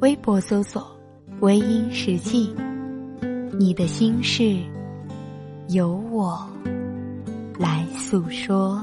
[0.00, 0.90] 微博搜索
[1.40, 2.54] “微音时记”。
[3.58, 4.56] 你的心事，
[5.68, 6.48] 由我
[7.58, 8.82] 来诉说。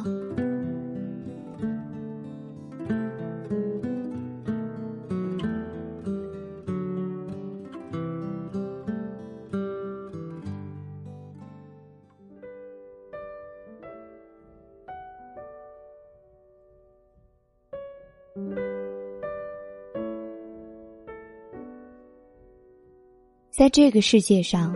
[23.57, 24.75] 在这个世界上，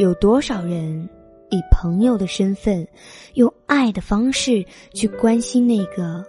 [0.00, 1.08] 有多少人
[1.50, 2.84] 以朋友的身份，
[3.34, 6.24] 用爱的方式去关心那个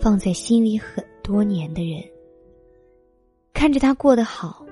[0.00, 2.00] 放在心里很多年的人？
[3.52, 4.64] 看着他过得好，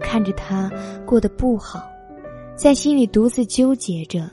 [0.00, 0.68] 看着他
[1.06, 1.88] 过得不好，
[2.56, 4.28] 在心里独自纠结着，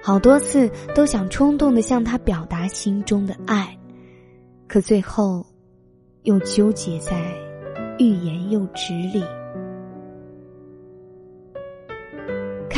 [0.00, 3.76] 好多次都想冲动的向他表达心中的爱，
[4.68, 5.44] 可最后
[6.22, 7.20] 又纠结在
[7.98, 9.24] 欲言又止里。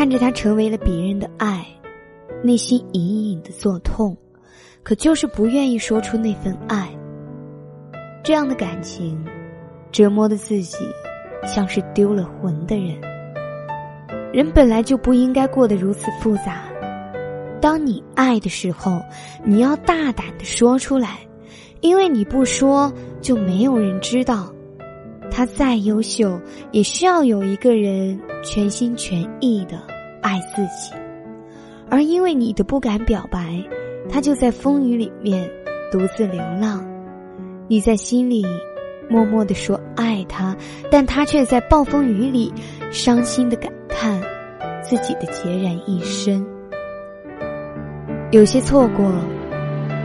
[0.00, 1.62] 看着他成为了别人的爱，
[2.42, 4.16] 内心隐隐的作痛，
[4.82, 6.88] 可就是不愿意说出那份爱。
[8.24, 9.22] 这样的感情，
[9.92, 10.78] 折磨的自己
[11.44, 12.98] 像是丢了魂的人。
[14.32, 16.62] 人本来就不应该过得如此复杂。
[17.60, 19.02] 当你爱的时候，
[19.44, 21.18] 你要大胆的说出来，
[21.82, 24.50] 因为你不说，就没有人知道。
[25.30, 26.40] 他再优秀，
[26.72, 29.78] 也需要有一个人全心全意的。
[30.22, 30.92] 爱自己，
[31.88, 33.58] 而因为你的不敢表白，
[34.06, 35.50] 他就在风雨里面
[35.90, 36.86] 独自流浪。
[37.68, 38.44] 你在心里
[39.08, 40.54] 默默的说爱他，
[40.90, 42.52] 但他却在暴风雨里
[42.90, 44.20] 伤心的感叹
[44.82, 46.44] 自己的孑然一身。
[48.30, 49.10] 有些错过，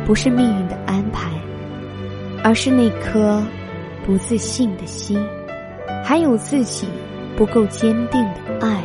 [0.06, 1.30] 不是命运的安排，
[2.42, 3.44] 而是那颗
[4.06, 5.20] 不自信的心，
[6.04, 6.88] 还有自己
[7.36, 8.84] 不够坚定的爱。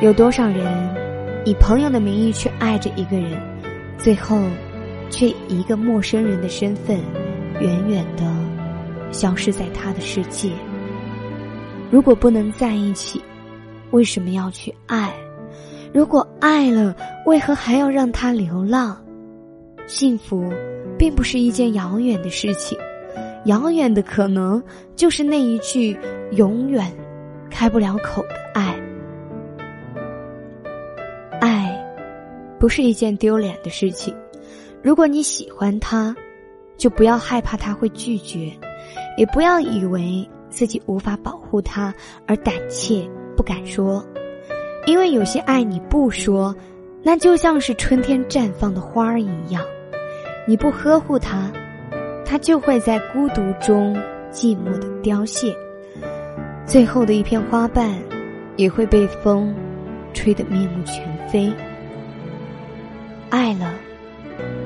[0.00, 0.64] 有多少人
[1.44, 3.32] 以朋友的名义去爱着一个人，
[3.98, 4.40] 最后
[5.10, 6.96] 却以一个陌生人的身份
[7.60, 8.22] 远远的
[9.10, 10.48] 消失在他的世界？
[11.90, 13.20] 如果不能在一起，
[13.90, 15.12] 为什么要去爱？
[15.92, 16.94] 如果爱了，
[17.26, 18.96] 为何还要让他流浪？
[19.88, 20.48] 幸福
[20.96, 22.78] 并不是一件遥远的事情，
[23.44, 24.62] 遥远的可能
[24.94, 25.96] 就是那一句
[26.32, 26.92] 永远
[27.50, 28.78] 开不了口的爱。
[31.40, 31.96] 爱
[32.58, 34.14] 不是一件丢脸的事情。
[34.82, 36.14] 如果你喜欢他，
[36.76, 38.52] 就不要害怕他会拒绝，
[39.16, 41.94] 也不要以为自己无法保护他
[42.26, 44.04] 而胆怯不敢说。
[44.86, 46.54] 因为有些爱你不说，
[47.02, 49.64] 那就像是春天绽放的花儿一样，
[50.46, 51.52] 你不呵护它，
[52.32, 53.94] 它就会在孤独中
[54.32, 55.54] 寂寞的凋谢，
[56.64, 57.92] 最后的一片花瓣
[58.56, 59.54] 也会被风
[60.14, 61.52] 吹得面目全非。
[63.28, 63.74] 爱了，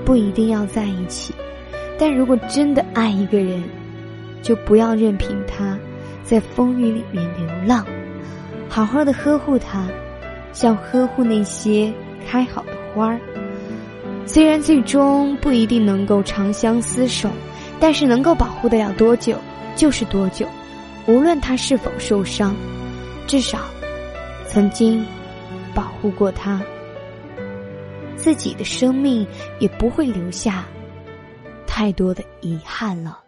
[0.05, 1.35] 不一定要在一起，
[1.99, 3.61] 但如果真的爱一个人，
[4.43, 5.77] 就不要任凭他
[6.23, 7.85] 在风雨里面流浪，
[8.69, 9.89] 好好的呵护他，
[10.53, 11.93] 像呵护那些
[12.29, 13.19] 开好的花儿。
[14.25, 17.29] 虽然最终不一定能够长相厮守，
[17.79, 19.39] 但是能够保护得了多久
[19.75, 20.47] 就是多久，
[21.07, 22.57] 无论他是否受伤，
[23.27, 23.61] 至少
[24.47, 25.05] 曾经
[25.75, 26.61] 保护过他。
[28.17, 29.27] 自己的生命
[29.61, 30.65] 也不会留下
[31.67, 33.26] 太多的遗憾了。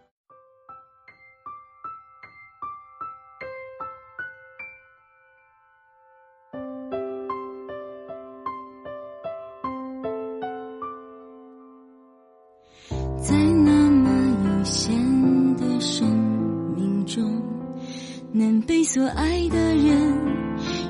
[18.90, 20.16] 所爱的人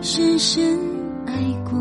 [0.01, 0.79] 深深
[1.27, 1.35] 爱
[1.69, 1.77] 过。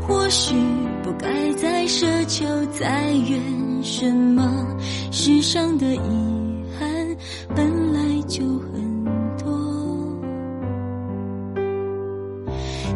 [0.00, 0.56] 或许
[1.04, 3.40] 不该再奢求再怨
[3.80, 4.42] 什么，
[5.12, 7.16] 世上的遗憾
[7.54, 9.04] 本来就很
[9.38, 9.56] 多。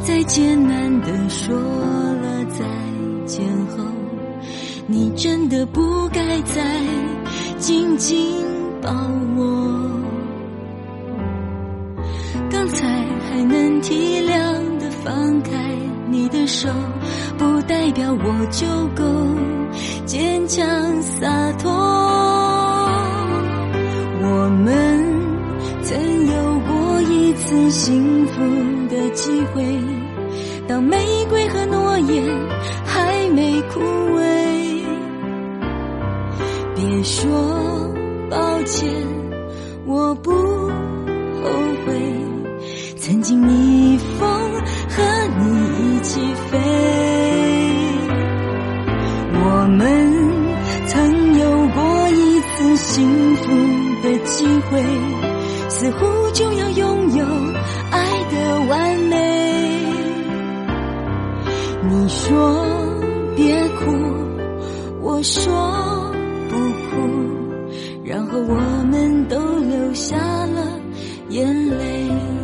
[0.01, 2.65] 在艰难的说了再
[3.27, 3.85] 见后，
[4.89, 6.83] 你真的不该再
[7.59, 8.43] 紧紧
[8.83, 8.91] 抱
[9.37, 9.96] 我。
[13.87, 15.53] 体谅的放开
[16.11, 16.69] 你的手，
[17.39, 18.67] 不代表我就
[18.97, 19.05] 够
[20.05, 20.67] 坚强
[21.03, 21.71] 洒脱。
[24.23, 24.75] 我们
[25.85, 25.97] 曾
[26.27, 28.41] 有过一次幸福
[28.89, 29.63] 的机会，
[30.67, 30.99] 当玫
[31.29, 32.25] 瑰和诺言
[32.85, 33.81] 还没枯
[34.17, 34.83] 萎，
[36.75, 37.31] 别说
[38.29, 38.91] 抱歉，
[39.87, 41.49] 我不后
[41.87, 41.95] 悔。
[42.99, 43.76] 曾经你
[54.71, 54.83] 会，
[55.69, 57.25] 似乎就要拥有
[57.91, 59.15] 爱的完美。
[61.89, 62.67] 你说
[63.37, 63.93] 别哭，
[65.01, 65.43] 我说
[66.49, 66.95] 不哭，
[68.05, 70.81] 然后我们都流下了
[71.29, 72.36] 眼泪。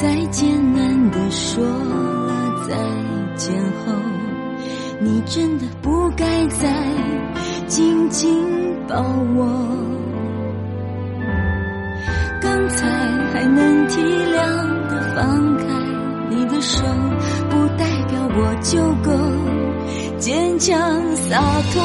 [0.00, 2.76] 再艰难的说了再
[3.34, 3.52] 见
[3.84, 3.92] 后，
[5.00, 6.72] 你真的不该再
[7.66, 8.32] 紧紧
[8.86, 8.94] 抱
[9.34, 9.44] 我。
[12.40, 12.86] 刚才
[13.32, 14.36] 还能体谅
[14.86, 15.64] 的放开
[16.30, 16.86] 你的手，
[17.50, 19.10] 不代表我就够
[20.16, 20.78] 坚强
[21.16, 21.42] 洒
[21.72, 21.82] 脱。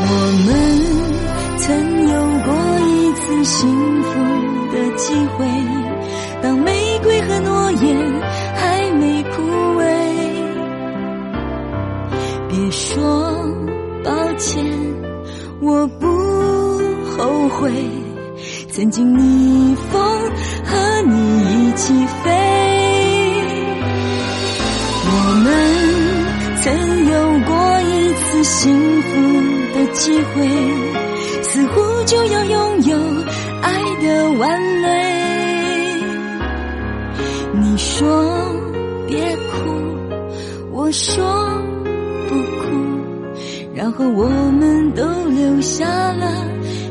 [0.00, 0.12] 我
[0.46, 0.48] 们
[1.58, 2.14] 曾有
[2.46, 2.48] 过
[2.88, 4.08] 一次幸福。
[4.70, 5.46] 的机会，
[14.04, 14.64] 抱歉，
[15.60, 16.06] 我不
[17.16, 17.72] 后悔。
[18.70, 20.00] 曾经逆风
[20.64, 21.12] 和你
[21.68, 21.92] 一起
[22.22, 22.30] 飞，
[25.04, 25.46] 我们
[26.62, 26.64] 曾
[27.10, 27.12] 有
[27.46, 27.50] 过
[27.82, 29.08] 一次幸福
[29.74, 30.46] 的机会，
[31.42, 32.96] 似乎就要拥有。
[33.60, 34.86] 爱的完美，
[37.54, 38.06] 你说
[39.08, 39.56] 别哭，
[40.70, 41.24] 我说
[42.28, 42.87] 不哭，
[43.78, 44.28] 然后我
[44.58, 46.26] 们都流下了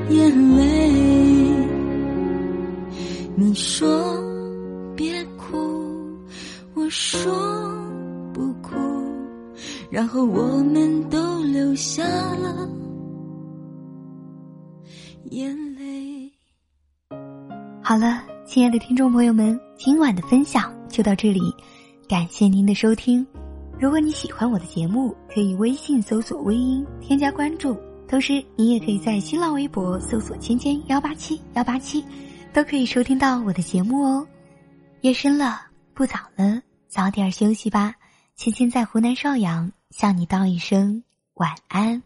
[0.09, 0.89] 眼泪。
[3.35, 4.17] 你说
[4.95, 5.57] 别哭，
[6.75, 7.29] 我说
[8.33, 8.77] 不哭，
[9.91, 12.69] 然后我们都流下了
[15.31, 16.31] 眼泪。
[17.83, 21.53] 好了，亲爱的听众朋友们，今晚的分享就到这里，
[22.07, 23.27] 感谢您的收听。
[23.79, 32.03] 如果你喜欢我的节目，可以微信搜索“微音”添加关注，同时你也可以在新浪微博搜索“芊芊幺八七幺八七”，
[32.51, 34.27] 都可以收听到我的节目哦。
[35.01, 35.61] 夜深了，
[35.93, 37.93] 不早了，早点休息吧。
[38.35, 41.03] 芊芊在湖南邵阳向你道一声
[41.35, 42.01] 晚安。